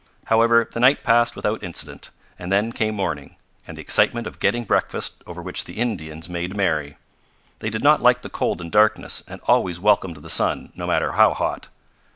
However 0.25 0.67
the 0.71 0.79
night 0.79 1.03
passed 1.03 1.35
without 1.35 1.61
incident, 1.61 2.09
and 2.39 2.51
then 2.51 2.71
came 2.71 2.95
morning 2.95 3.35
and 3.67 3.77
the 3.77 3.81
excitement 3.81 4.25
of 4.25 4.39
getting 4.39 4.63
breakfast, 4.63 5.21
over 5.27 5.43
which 5.43 5.65
the 5.65 5.77
Indians 5.77 6.27
made 6.27 6.57
merry. 6.57 6.97
They 7.59 7.69
did 7.69 7.83
not 7.83 8.01
like 8.01 8.23
the 8.23 8.27
cold 8.27 8.61
and 8.61 8.71
darkness, 8.71 9.21
and 9.27 9.39
always 9.43 9.79
welcomed 9.79 10.17
the 10.17 10.27
sun, 10.31 10.71
no 10.75 10.87
matter 10.87 11.11
how 11.11 11.35
hot. 11.35 11.67